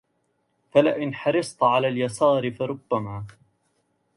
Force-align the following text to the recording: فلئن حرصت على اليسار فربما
فلئن 0.71 1.13
حرصت 1.15 1.63
على 1.63 1.87
اليسار 1.87 2.51
فربما 2.51 3.25